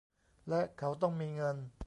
[0.49, 1.57] และ เขาต้องมีเงิน